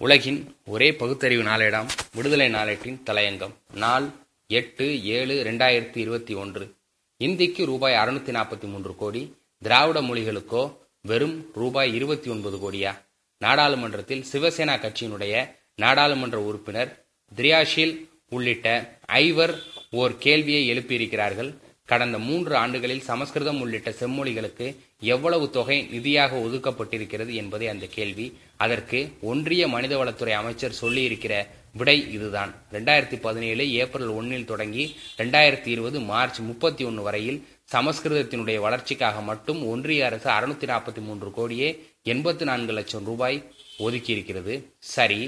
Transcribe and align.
உலகின் 0.00 0.56
ஒரே 0.66 0.94
பகுத்தறிவு 0.94 1.42
நாளேடாம் 1.42 1.88
விடுதலை 2.14 2.46
நாளேட்டின் 2.48 2.98
தலையங்கம். 3.06 3.54
நாள் 3.74 4.06
எட்டு 4.46 5.04
ஏழு 5.04 5.44
ரெண்டாயிரத்தி 5.44 5.96
இருபத்தி 5.96 6.34
ஒன்று. 6.34 6.74
இந்திக்கு 7.16 7.66
ரூபாய் 7.66 7.94
அறுநூத்தி 7.94 8.32
நாற்பத்தி 8.36 8.62
மூன்று 8.62 8.94
கோடி 8.96 9.22
திராவிட 9.62 10.00
மொழிகளுக்கோ 10.00 10.76
வெறும் 11.00 11.50
ரூபாய் 11.54 11.94
இருபத்தி 11.94 12.30
ஒன்பது 12.30 12.58
கோடியா? 12.64 12.92
நாடாளுமன்றத்தில் 13.38 14.24
சிவசேனா 14.32 14.76
கட்சியினுடைய 14.84 15.50
நாடாளுமன்ற 15.74 16.40
உறுப்பினர் 16.40 17.06
திரியாஷில் 17.36 18.08
உள்ளிட்ட 18.28 18.98
ஐவர் 19.06 19.62
ஓர் 19.90 20.14
கேள்வியை 20.18 20.62
எழுப்பியிருக்கிறார்கள். 20.70 21.54
கடந்த 21.90 22.16
மூன்று 22.18 22.54
ஆண்டுகளில் 22.62 23.06
சமஸ்கிருதம் 23.08 23.60
உள்ளிட்ட 23.60 23.90
செம்மொழிகளுக்கு 24.00 24.66
எவ்வளவு 25.14 25.44
தொகை 25.50 25.76
நிதியாக 25.92 26.32
ஒதுக்கப்பட்டிருக்கிறது 26.46 27.32
என்பதே 27.40 27.66
அந்த 27.74 27.86
கேள்வி. 27.96 28.26
அதற்கு 28.64 28.98
ஒன்றிய 29.30 29.62
மனிதவளத்துறை 29.68 30.34
அமைச்சர் 30.40 30.78
சொல்லியிருக்கிற 30.80 31.34
விடை 31.72 31.96
இதுதான். 32.16 32.52
ரெண்டாயிரத்தி 32.72 33.16
பதினேழு 33.26 33.64
ஏப்ரல் 33.82 34.12
ஒன்னில் 34.18 34.50
தொடங்கி 34.50 34.84
ரெண்டாயிரத்தி 35.16 35.70
இருபது 35.74 36.00
மார்ச் 36.10 36.40
முப்பத்தி 36.48 36.84
ஒன்று 36.84 37.02
வரையில் 37.02 37.38
சமஸ்கிருதத்தினுடைய 37.74 38.58
வளர்ச்சிக்காக 38.66 39.20
மட்டும் 39.30 39.60
ஒன்றிய 39.66 40.06
அரசு 40.06 40.28
அறுநூத்தி 40.30 40.68
நாற்பத்தி 40.72 41.02
மூன்று 41.08 41.30
கோடியே 41.38 41.70
எண்பத்தி 42.04 42.46
நான்கு 42.50 42.72
லட்சம் 42.72 43.04
ரூபாய் 43.04 43.38
ஒதுக்கியிருக்கிறது. 43.78 44.56
சரி 44.94 45.20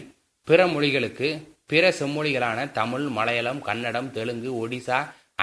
பிற 0.49 0.61
மொழிகளுக்கு 0.67 1.31
பிற 1.67 1.91
செம்மொழிகளான 1.99 2.61
தமிழ் 2.73 3.07
மலையாளம் 3.19 3.61
கன்னடம் 3.69 4.13
தெலுங்கு 4.13 4.53
ஒடிசா 4.61 4.99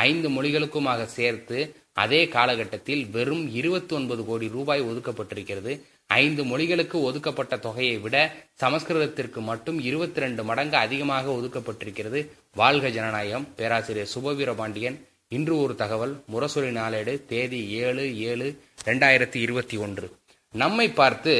ஐந்து 0.05 0.27
மொழிகளுக்குமாக 0.29 1.05
சேர்த்து 1.17 1.57
அதே 2.03 2.21
காலகட்டத்தில் 2.27 3.03
வெறும் 3.15 3.45
இருபத்தி 3.59 3.93
ஒன்பது 3.95 4.21
கோடி 4.25 4.47
ரூபாய் 4.47 4.81
ஒதுக்கப்பட்டிருக்கிறது. 4.81 5.73
ஐந்து 6.07 6.41
மொழிகளுக்கு 6.43 6.97
ஒதுக்கப்பட்ட 7.09 7.57
தொகையை 7.57 7.97
விட 7.97 8.15
சமஸ்கிருதத்திற்கு 8.61 9.39
மட்டும் 9.49 9.79
இருபத்தி 9.89 10.19
ரெண்டு 10.19 10.43
மடங்கு 10.43 10.77
அதிகமாக 10.77 11.31
ஒதுக்கப்பட்டிருக்கிறது. 11.37 12.19
வாழ்க 12.53 12.89
ஜனநாயகம். 12.97 13.47
பேராசிரியர் 13.55 14.13
சுபவீரபாண்டியன் 14.15 14.97
இன்று 15.29 15.61
ஒரு 15.61 15.75
தகவல். 15.75 16.13
முரசொலி 16.33 16.71
நாளேடு 16.79 17.13
தேதி 17.31 17.61
ஏழு 17.83 18.05
ஏழு 18.29 18.47
ரெண்டாயிரத்தி 18.85 19.39
இருபத்தி 19.45 19.77
ஒன்று. 19.77 20.07
நம்மை 20.53 20.87
பார்த்து 20.99 21.33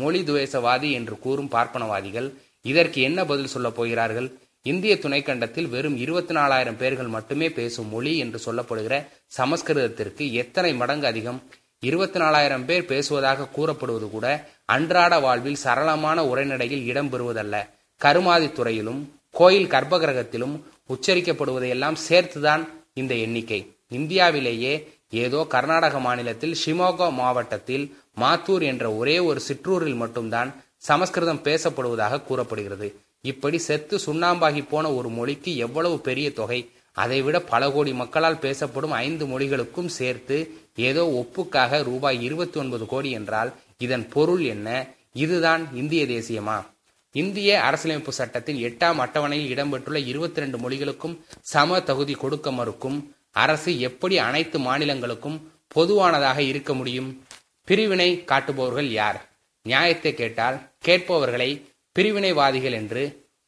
மொழி 0.00 0.20
துவேசவாதி 0.22 0.90
என்று 0.98 1.18
கூறும் 1.18 1.52
பார்ப்பனவாதிகள் 1.52 2.28
இதற்கு 2.62 3.00
என்ன 3.08 3.20
பதில் 3.24 3.52
சொல்லப் 3.54 3.76
போகிறார்கள்? 3.76 4.28
இந்திய 4.64 4.94
துணைக்கண்டத்தில் 4.94 5.68
வெறும் 5.68 5.96
இருபத்தி 5.96 6.34
நாலாயிரம் 6.34 6.76
பேர்கள் 6.76 7.06
மட்டுமே 7.06 7.50
பேசும் 7.50 7.88
மொழி 7.88 8.18
என்று 8.18 8.38
சொல்லப்படுகிற 8.44 9.06
சமஸ்கிருதத்திற்கு 9.38 10.32
எத்தனை 10.32 10.74
மடங்கு 10.74 11.06
அதிகம்? 11.06 11.42
இருபத்தி 11.80 12.18
நாலாயிரம் 12.18 12.64
பேர் 12.64 12.84
பேசுவதாக 12.84 13.48
கூறப்படுவது 13.48 14.10
கூட 14.10 14.26
அன்றாட 14.64 15.18
வாழ்வில் 15.18 15.58
சரளமான 15.64 16.24
உரைநடையில் 16.26 16.86
இடம்பெறுவதல்ல 16.92 17.68
கருமாதி 17.96 18.52
துறையிலும் 18.52 19.18
கோயில் 19.30 19.68
கர்ப்பகிரகத்திலும் 19.68 20.54
உச்சரிக்கப்படுவதையெல்லாம் 20.88 21.96
சேர்த்துதான் 22.08 22.68
இந்த 22.94 23.14
எண்ணிக்கை. 23.14 23.60
இந்தியாவிலேயே 23.88 24.74
ஏதோ 25.10 25.46
கர்நாடக 25.48 25.98
மாநிலத்தில் 26.00 26.56
ஷிமோகா 26.66 27.12
மாவட்டத்தில் 27.12 27.96
மாத்தூர் 28.20 28.62
என்ற 28.62 28.92
ஒரே 28.92 29.18
ஒரு 29.18 29.40
சிற்றூரில் 29.40 29.94
மட்டும்தான் 29.94 30.62
சமஸ்கிருதம் 30.78 31.44
பேசப்படுவதாக 31.44 32.22
கூறப்படுகிறது. 32.22 32.88
இப்படி 33.24 33.58
செத்து 33.58 33.96
சுண்ணாம்பாகி 34.06 34.68
போன 34.68 34.92
ஒரு 34.92 35.08
மொழிக்கு 35.08 35.56
எவ்வளவு 35.56 35.98
பெரிய 35.98 36.32
தொகை? 36.32 36.70
அதைவிட 36.92 37.40
பல 37.40 37.70
கோடி 37.70 37.92
மக்களால் 37.92 38.38
பேசப்படும் 38.38 38.90
ஐந்து 38.90 39.26
மொழிகளுக்கும் 39.26 39.86
சேர்த்து 39.86 40.36
ஏதோ 40.76 41.02
ஒப்புக்காக 41.10 41.82
ரூபாய் 41.82 42.22
இருபத்தி 42.22 42.60
ஒன்பது 42.60 42.86
கோடி 42.86 43.10
என்றால் 43.10 43.52
இதன் 43.78 44.08
பொருள் 44.08 44.42
என்ன? 44.44 44.86
இதுதான் 45.12 45.68
இந்திய 45.74 46.04
தேசியமா? 46.04 46.66
இந்திய 47.12 47.62
அரசியலமைப்பு 47.62 48.12
சட்டத்தின் 48.12 48.56
எட்டாம் 48.56 49.00
அட்டவணையில் 49.04 49.56
இடம்பெற்றுள்ள 49.56 50.06
இருபத்தி 50.06 50.40
ரெண்டு 50.40 50.58
மொழிகளுக்கும் 50.58 51.18
சம 51.40 51.80
தகுதி 51.80 52.14
கொடுக்க 52.14 52.52
மறுக்கும் 52.52 53.14
அரசு 53.30 53.80
எப்படி 53.80 54.18
அனைத்து 54.18 54.58
மாநிலங்களுக்கும் 54.58 55.40
பொதுவானதாக 55.68 56.38
இருக்க 56.42 56.74
முடியும்? 56.74 57.24
பிரிவினை 57.64 58.24
காட்டுபவர்கள் 58.26 58.90
யார்? 58.90 59.30
நியாயத்தை 59.62 60.14
கேட்டால் 60.14 60.70
கேட்பவர்களை 60.78 61.50
பிரிவினைவாதிகள் 61.96 62.76
என்று 62.80 63.02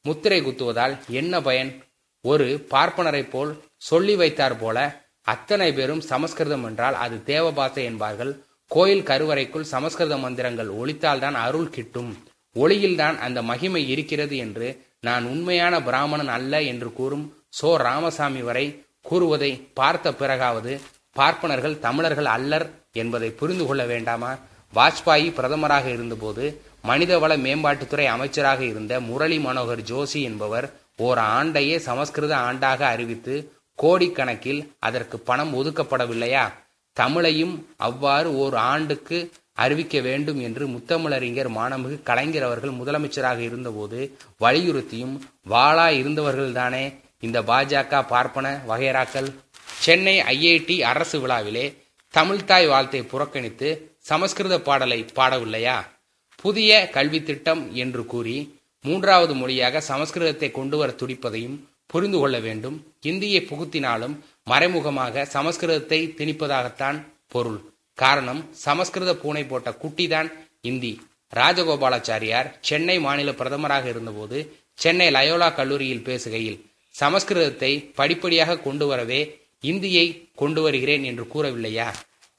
முத்திரை 0.05 0.39
குத்துவதால் 0.43 0.95
என்ன 1.21 1.35
பயன்? 1.41 1.71
ஒரு 2.25 2.47
பார்ப்பனரை 2.71 3.23
போல் 3.31 3.53
சொல்லி 3.89 4.15
வைத்தார் 4.17 4.57
போல 4.59 4.79
அத்தனை 5.27 5.69
பேரும் 5.73 6.03
சமஸ்கிருதம் 6.11 6.65
என்றால் 6.65 6.97
அது 7.05 7.17
தேவபாசை 7.27 7.83
என்பார்கள். 7.91 8.33
கோயில் 8.71 9.07
கருவறைக்குள் 9.11 9.71
சமஸ்கிருத 9.73 10.17
மந்திரங்கள் 10.17 10.71
ஒழித்தால்தான் 10.81 11.37
அருள் 11.47 11.71
கிட்டும். 11.71 12.13
ஒளியில்தான் 12.57 13.17
அந்த 13.19 13.39
மகிமை 13.43 13.83
இருக்கிறது 13.89 14.37
என்று 14.37 14.69
நான் 15.01 15.25
உண்மையான 15.25 15.75
பிராமணன் 15.83 16.33
அல்ல 16.37 16.63
என்று 16.63 16.91
கூறும் 16.93 17.25
சோ 17.61 17.71
ராமசாமி 17.87 18.43
வரை 18.43 18.67
கூறுவதை 19.03 19.51
பார்த்த 19.75 20.13
பிறகாவது 20.13 20.75
பார்ப்பனர்கள் 21.17 21.79
தமிழர்கள் 21.79 22.29
அல்லர் 22.37 22.67
என்பதை 22.93 23.29
புரிந்து 23.31 23.65
கொள்ள 23.67 23.83
வேண்டாமா? 23.85 24.31
வாஜ்பாயி 24.73 25.29
பிரதமராக 25.37 25.87
இருந்தபோது 25.97 26.45
மனிதவள 26.85 27.37
மேம்பாட்டுத்துறை 27.37 28.05
அமைச்சராக 28.05 28.65
இருந்த 28.65 29.01
முரளி 29.01 29.39
மனோகர் 29.39 29.83
ஜோஷி 29.83 30.23
என்பவர் 30.23 30.67
ஓர் 30.97 31.19
ஆண்டையே 31.19 31.79
சமஸ்கிருத 31.79 32.37
ஆண்டாக 32.37 32.81
அறிவித்து 32.81 33.35
கோடிக்கணக்கில் 33.79 34.71
அதற்கு 34.79 35.21
பணம் 35.21 35.55
ஒதுக்கப்படவில்லையா? 35.55 36.45
தமிழையும் 36.97 37.55
அவ்வாறு 37.77 38.37
ஓர் 38.37 38.55
ஆண்டுக்கு 38.55 39.33
அறிவிக்க 39.53 40.01
வேண்டும் 40.01 40.41
என்று 40.41 40.67
முத்தமிழறிஞர் 40.67 41.49
மாணமிகு 41.49 42.03
கலைஞர் 42.03 42.43
அவர்கள் 42.43 42.71
முதலமைச்சராக 42.71 43.39
இருந்தபோது 43.39 44.17
வலியுறுத்தியும் 44.41 45.17
வாளா 45.51 45.89
இருந்தவர்கள்தானே 45.93 46.85
இந்த 47.21 47.43
பாஜக 47.43 48.07
பார்ப்பன 48.07 48.61
வகைராக்கள் 48.69 49.29
சென்னை 49.81 50.21
ஐஐடி 50.21 50.83
அரசு 50.83 51.21
விழாவிலே 51.21 51.67
தமிழ்தாய் 52.15 52.69
வாழ்த்தை 52.69 53.09
புறக்கணித்து 53.09 53.99
சமஸ்கிருத 54.01 54.61
பாடலை 54.61 55.07
பாடவில்லையா? 55.17 55.77
புதிய 56.45 56.71
கல்வி 56.97 57.21
திட்டம் 57.23 57.63
என்று 57.75 58.03
கூறி 58.13 58.37
மூன்றாவது 58.85 59.35
மொழியாக 59.35 59.81
சமஸ்கிருதத்தை 59.91 60.49
கொண்டு 60.51 60.77
வர 60.81 60.91
துடிப்பதையும் 61.01 61.57
புரிந்து 61.93 62.19
கொள்ள 62.21 62.37
வேண்டும். 62.47 62.77
இந்தியை 63.11 63.41
புகுத்தினாலும் 63.51 64.15
மறைமுகமாக 64.51 65.25
சமஸ்கிருதத்தை 65.35 66.01
திணிப்பதாகத்தான் 66.19 66.99
பொருள். 67.35 67.61
காரணம் 67.99 68.41
சமஸ்கிருத 68.65 69.11
பூனை 69.15 69.45
போட்ட 69.45 69.71
குட்டிதான் 69.83 70.29
இந்தி. 70.71 70.93
ராஜகோபாலாச்சாரியார் 71.33 72.51
சென்னை 72.69 72.97
மாநில 73.07 73.31
பிரதமராக 73.33 73.87
இருந்தபோது 73.93 74.39
சென்னை 74.79 75.09
லயோலா 75.17 75.49
கல்லூரியில் 75.55 76.07
பேசுகையில் 76.09 76.61
சமஸ்கிருதத்தை 76.95 77.73
படிப்படியாக 77.99 78.61
கொண்டு 78.67 78.87
வரவே 78.87 79.21
இந்தியை 79.65 80.07
கொண்டு 80.35 80.61
வருகிறேன் 80.63 81.05
என்று 81.11 81.25
கூறவில்லையா? 81.33 81.89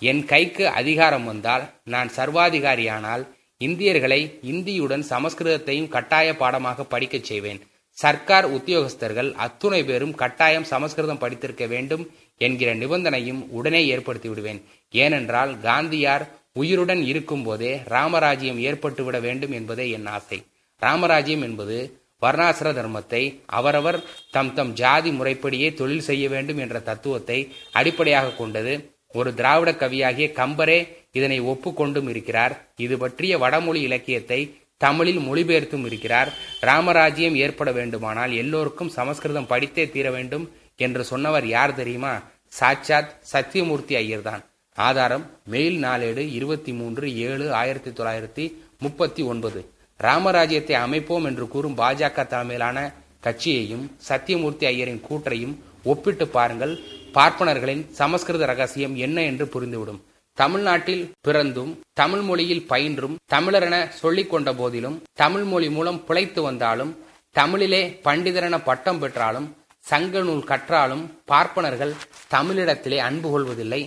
என் 0.02 0.22
கைக்கு 0.26 0.66
அதிகாரம் 0.80 1.26
வந்தால் 1.26 1.64
நான் 1.94 2.10
சர்வாதிகாரியானால் 2.18 3.24
இந்தியர்களை 3.58 4.40
இந்தியுடன் 4.44 5.04
சமஸ்கிருதத்தையும் 5.10 5.88
கட்டாய 5.88 6.36
பாடமாக 6.36 6.84
படிக்கச் 6.84 7.24
செய்வேன். 7.24 7.60
சர்க்கார் 7.98 8.48
உத்தியோகஸ்தர்கள் 8.52 9.34
அத்துணை 9.34 9.84
பேரும் 9.84 10.16
கட்டாயம் 10.16 10.64
சமஸ்கிருதம் 10.64 11.18
படித்திருக்க 11.18 11.66
வேண்டும் 11.66 12.04
என்கிற 12.38 12.76
நிபந்தனையும் 12.76 13.42
உடனே 13.50 13.88
ஏற்படுத்தி 13.88 14.30
விடுவேன். 14.30 14.60
ஏனென்றால் 14.94 15.52
காந்தியார் 15.64 16.26
உயிருடன் 16.54 17.04
இருக்கும் 17.06 17.44
போதே 17.44 17.72
ராமராஜ்யம் 17.86 18.60
ஏற்பட்டுவிட 18.60 19.20
வேண்டும் 19.20 19.52
என்பதே 19.52 19.90
என் 19.90 20.06
ஆசை. 20.06 20.40
ராமராஜ்யம் 20.82 21.42
என்பது 21.42 21.78
வர்ணாசிர 22.22 22.68
தர்மத்தை 22.78 23.22
அவரவர் 23.46 23.98
தம் 24.32 24.54
தம் 24.54 24.74
ஜாதி 24.74 25.12
முறைப்படியே 25.12 25.74
தொழில் 25.74 26.06
செய்ய 26.10 26.30
வேண்டும் 26.30 26.58
என்ற 26.58 26.80
தத்துவத்தை 26.80 27.40
அடிப்படையாக 27.72 28.36
கொண்டது 28.38 28.74
ஒரு 29.16 29.34
திராவிட 29.34 29.72
கவியாகிய 29.72 30.28
கம்பரே 30.42 30.80
இதனை 31.12 31.38
ஒப்புக்கொண்டும் 31.42 32.10
இருக்கிறார். 32.10 32.54
இது 32.76 32.96
பற்றிய 32.98 33.38
வடமொழி 33.38 33.82
இலக்கியத்தை 33.82 34.40
தமிழில் 34.78 35.22
மொழிபெயர்த்தும் 35.28 35.86
இருக்கிறார். 35.86 36.30
ராமராஜ்யம் 36.60 37.36
ஏற்பட 37.36 37.72
வேண்டுமானால் 37.72 38.34
எல்லோருக்கும் 38.36 38.96
சமஸ்கிருதம் 38.98 39.50
படித்தே 39.50 39.86
தீர 39.92 40.12
வேண்டும் 40.12 40.46
என்று 40.78 41.04
சொன்னவர் 41.04 41.48
யார் 41.48 41.76
தெரியுமா? 41.76 42.14
சாட்சாத் 42.48 43.14
சத்தியமூர்த்தி 43.34 43.96
ஐயர்தான். 43.96 44.44
ஆதாரம் 44.76 45.26
மெயில் 45.46 45.78
நாளேடு 45.84 46.24
இருபத்தி 46.34 46.72
மூன்று 46.72 47.06
ஏழு 47.18 47.54
ஆயிரத்தி 47.54 47.92
தொள்ளாயிரத்தி 47.92 48.46
முப்பத்தி 48.80 49.24
ஒன்பது. 49.24 49.62
ராமராஜ்யத்தை 50.00 50.76
அமைப்போம் 50.86 51.26
என்று 51.26 51.48
கூறும் 51.48 51.78
பாஜக 51.78 52.28
தலைமையிலான 52.28 52.94
கட்சியையும் 53.20 53.86
சத்தியமூர்த்தி 54.10 54.66
ஐயரின் 54.74 55.04
கூற்றையும் 55.10 55.56
ஒப்பிட்டு 55.84 56.28
பாருங்கள். 56.28 56.74
பார்ப்பனர்களின் 57.16 57.84
சமஸ்கிருத 58.00 58.46
ரகசியம் 58.46 58.96
என்ன 59.06 59.18
என்று 59.30 59.46
புரிந்துவிடும். 59.46 60.00
தமிழ்நாட்டில் 60.38 61.04
பிறந்தும் 61.22 61.72
தமிழ் 61.94 62.24
மொழியில் 62.30 62.66
பயின்றும் 62.72 63.16
தமிழரென 63.34 63.76
சொல்லிக் 64.02 64.32
கொண்ட 64.32 64.50
போதிலும் 64.54 64.98
தமிழ் 65.14 65.46
மொழி 65.52 65.70
மூலம் 65.76 66.00
பிழைத்து 66.08 66.42
வந்தாலும் 66.42 66.92
தமிழிலே 67.36 67.84
பண்டிதரென 68.04 68.58
பட்டம் 68.64 69.00
பெற்றாலும் 69.00 69.48
சங்க 69.90 70.20
நூல் 70.20 70.44
கற்றாலும் 70.44 71.04
பார்ப்பனர்கள் 71.26 71.94
தமிழிடத்திலே 72.36 72.98
அன்பு 72.98 73.30
கொள்வதில்லை. 73.32 73.82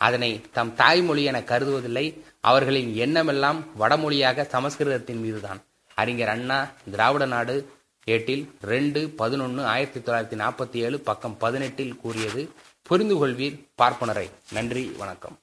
அதனை 0.00 0.30
தம் 0.52 0.72
தாய்மொழி 0.74 1.24
என 1.24 1.38
கருதுவதில்லை. 1.50 2.06
அவர்களின் 2.40 2.90
எண்ணமெல்லாம் 2.94 3.60
வடமொழியாக 3.80 4.46
சமஸ்கிருதத்தின் 4.54 5.20
மீதுதான். 5.24 5.60
அறிஞர் 5.94 6.28
அண்ணா 6.28 6.58
திராவிட 6.90 7.26
நாடு 7.26 7.56
ஏட்டில் 8.06 8.44
ரெண்டு 8.72 9.00
பதினொன்று 9.20 9.62
ஆயிரத்தி 9.64 10.00
தொள்ளாயிரத்தி 10.00 10.38
நாற்பத்தி 10.40 10.78
ஏழு 10.86 10.96
பக்கம் 11.08 11.36
பதினெட்டில் 11.38 11.94
கூறியது 12.02 12.42
புரிந்து 12.88 13.14
கொள்வீர் 13.16 13.60
பார்ப்பனரை. 13.82 14.30
நன்றி 14.52 14.92
வணக்கம். 14.98 15.38